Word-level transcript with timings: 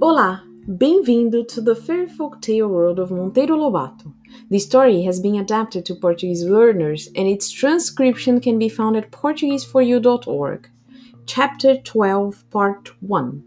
Olá, 0.00 0.42
bem-vindo 0.66 1.44
to 1.46 1.60
the 1.60 1.74
Fairy 1.74 2.06
Folk 2.06 2.40
Tale 2.40 2.68
world 2.68 2.98
of 2.98 3.10
Monteiro 3.10 3.56
Lobato. 3.56 4.14
The 4.48 4.58
story 4.58 5.02
has 5.02 5.20
been 5.20 5.34
adapted 5.34 5.84
to 5.86 5.94
Portuguese 5.94 6.44
learners 6.44 7.08
and 7.16 7.28
its 7.28 7.50
transcription 7.50 8.40
can 8.40 8.58
be 8.58 8.68
found 8.68 8.96
at 8.96 9.10
portugueseforyou.org. 9.10 10.70
Chapter 11.26 11.76
12, 11.76 12.48
Part 12.50 12.90
1. 13.02 13.42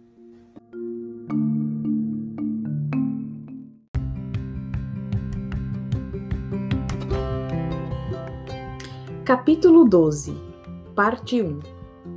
Capítulo 9.23 9.89
12, 9.89 10.50
Parte 10.95 11.41
1 11.41 11.59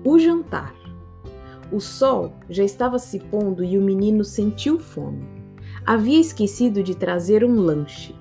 O 0.04 0.18
jantar. 0.18 0.74
O 1.70 1.78
sol 1.78 2.32
já 2.50 2.64
estava 2.64 2.98
se 2.98 3.20
pondo 3.20 3.62
e 3.62 3.78
o 3.78 3.82
menino 3.82 4.24
sentiu 4.24 4.80
fome. 4.80 5.24
Havia 5.86 6.20
esquecido 6.20 6.82
de 6.82 6.96
trazer 6.96 7.44
um 7.44 7.60
lanche. 7.60 8.16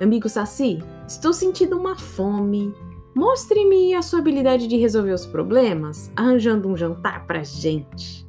Amigo 0.00 0.28
Saci, 0.28 0.82
estou 1.06 1.32
sentindo 1.32 1.78
uma 1.78 1.94
fome. 1.94 2.74
Mostre-me 3.14 3.94
a 3.94 4.02
sua 4.02 4.18
habilidade 4.18 4.66
de 4.66 4.76
resolver 4.76 5.12
os 5.12 5.24
problemas, 5.24 6.10
arranjando 6.16 6.68
um 6.68 6.76
jantar 6.76 7.24
pra 7.24 7.44
gente. 7.44 8.26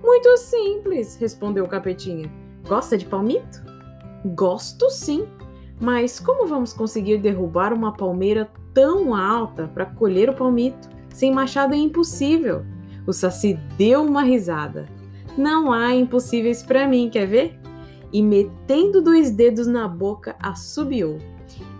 Muito 0.00 0.36
simples, 0.36 1.16
respondeu 1.16 1.64
o 1.64 1.68
capetinha. 1.68 2.30
Gosta 2.68 2.96
de 2.96 3.06
palmito? 3.06 3.60
Gosto 4.36 4.88
sim, 4.88 5.26
mas 5.80 6.20
como 6.20 6.46
vamos 6.46 6.72
conseguir 6.72 7.18
derrubar 7.18 7.72
uma 7.72 7.92
palmeira 7.92 8.48
tão 8.72 9.14
alta 9.14 9.66
para 9.66 9.86
colher 9.86 10.30
o 10.30 10.34
palmito? 10.34 10.97
Sem 11.18 11.32
machado 11.32 11.74
é 11.74 11.76
impossível. 11.76 12.64
O 13.04 13.12
Saci 13.12 13.58
deu 13.76 14.04
uma 14.04 14.22
risada. 14.22 14.86
Não 15.36 15.72
há 15.72 15.92
impossíveis 15.92 16.62
para 16.62 16.86
mim, 16.86 17.10
quer 17.10 17.26
ver? 17.26 17.58
E 18.12 18.22
metendo 18.22 19.02
dois 19.02 19.32
dedos 19.32 19.66
na 19.66 19.88
boca, 19.88 20.36
assobiou. 20.40 21.18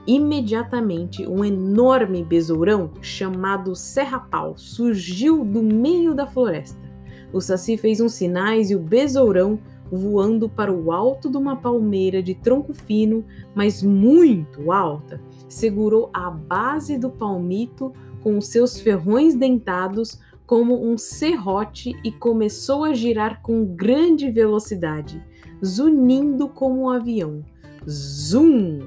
Imediatamente, 0.04 1.24
um 1.24 1.44
enorme 1.44 2.24
besourão 2.24 2.90
chamado 3.00 3.76
Serrapau 3.76 4.58
surgiu 4.58 5.44
do 5.44 5.62
meio 5.62 6.16
da 6.16 6.26
floresta. 6.26 6.90
O 7.32 7.40
Saci 7.40 7.76
fez 7.76 8.00
uns 8.00 8.14
sinais 8.14 8.72
e 8.72 8.74
o 8.74 8.80
besourão, 8.80 9.60
voando 9.88 10.48
para 10.48 10.72
o 10.72 10.90
alto 10.90 11.30
de 11.30 11.36
uma 11.36 11.54
palmeira 11.54 12.20
de 12.20 12.34
tronco 12.34 12.74
fino, 12.74 13.24
mas 13.54 13.84
muito 13.84 14.72
alta, 14.72 15.20
segurou 15.48 16.10
a 16.12 16.28
base 16.28 16.98
do 16.98 17.08
palmito 17.08 17.92
com 18.28 18.42
seus 18.42 18.78
ferrões 18.78 19.34
dentados 19.34 20.20
como 20.44 20.86
um 20.86 20.98
serrote 20.98 21.98
e 22.04 22.12
começou 22.12 22.84
a 22.84 22.92
girar 22.92 23.40
com 23.40 23.64
grande 23.64 24.30
velocidade, 24.30 25.24
zunindo 25.64 26.46
como 26.46 26.82
um 26.82 26.90
avião. 26.90 27.42
Zum! 27.88 28.80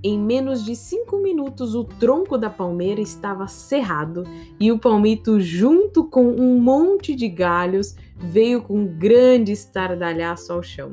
Em 0.00 0.16
menos 0.16 0.64
de 0.64 0.76
cinco 0.76 1.16
minutos, 1.16 1.74
o 1.74 1.82
tronco 1.82 2.38
da 2.38 2.48
palmeira 2.48 3.00
estava 3.00 3.48
cerrado 3.48 4.22
e 4.60 4.70
o 4.70 4.78
palmito, 4.78 5.40
junto 5.40 6.04
com 6.04 6.30
um 6.30 6.60
monte 6.60 7.16
de 7.16 7.28
galhos, 7.28 7.96
veio 8.16 8.62
com 8.62 8.82
um 8.82 8.86
grande 8.86 9.50
estardalhaço 9.50 10.52
ao 10.52 10.62
chão. 10.62 10.92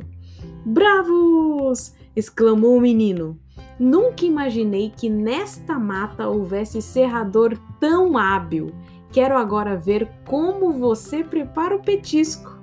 Bravos! 0.66 1.94
exclamou 2.16 2.78
o 2.78 2.81
menino. 2.81 3.39
Nunca 3.77 4.25
imaginei 4.25 4.89
que 4.95 5.09
nesta 5.09 5.77
mata 5.77 6.27
houvesse 6.27 6.81
serrador 6.81 7.57
tão 7.79 8.17
hábil. 8.17 8.73
Quero 9.11 9.37
agora 9.37 9.75
ver 9.75 10.09
como 10.25 10.71
você 10.71 11.23
prepara 11.23 11.75
o 11.75 11.81
petisco. 11.81 12.57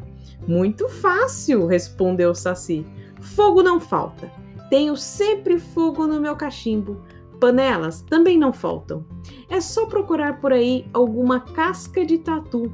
Muito 0.46 0.88
fácil, 0.88 1.66
respondeu 1.66 2.34
Saci. 2.34 2.86
Fogo 3.20 3.62
não 3.62 3.78
falta. 3.78 4.30
Tenho 4.68 4.96
sempre 4.96 5.58
fogo 5.58 6.06
no 6.06 6.20
meu 6.20 6.34
cachimbo. 6.34 7.02
Panelas 7.38 8.00
também 8.02 8.38
não 8.38 8.52
faltam. 8.52 9.04
É 9.48 9.60
só 9.60 9.86
procurar 9.86 10.40
por 10.40 10.52
aí 10.52 10.86
alguma 10.92 11.40
casca 11.40 12.04
de 12.04 12.18
tatu. 12.18 12.72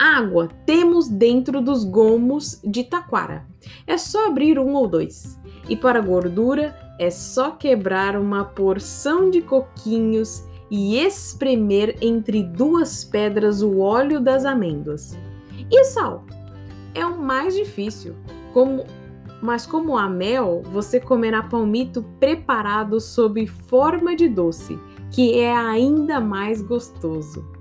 Água 0.00 0.48
temos 0.64 1.08
dentro 1.08 1.60
dos 1.60 1.84
gomos 1.84 2.58
de 2.64 2.84
taquara. 2.84 3.46
É 3.86 3.98
só 3.98 4.28
abrir 4.28 4.58
um 4.58 4.72
ou 4.72 4.88
dois. 4.88 5.38
E 5.68 5.76
para 5.76 6.00
gordura 6.00 6.74
é 6.98 7.10
só 7.10 7.50
quebrar 7.50 8.16
uma 8.16 8.46
porção 8.46 9.28
de 9.28 9.42
coquinhos 9.42 10.42
e 10.70 10.96
espremer 10.96 11.98
entre 12.00 12.42
duas 12.42 13.04
pedras 13.04 13.60
o 13.60 13.80
óleo 13.80 14.22
das 14.22 14.46
amêndoas. 14.46 15.18
E 15.70 15.84
sal? 15.84 16.24
É 16.94 17.04
o 17.04 17.20
mais 17.20 17.54
difícil. 17.54 18.16
Como, 18.54 18.86
mas 19.42 19.66
como 19.66 19.98
há 19.98 20.08
mel, 20.08 20.62
você 20.72 20.98
comerá 20.98 21.42
palmito 21.42 22.02
preparado 22.18 22.98
sob 23.00 23.46
forma 23.46 24.16
de 24.16 24.30
doce, 24.30 24.78
que 25.10 25.38
é 25.38 25.54
ainda 25.54 26.20
mais 26.20 26.62
gostoso. 26.62 27.59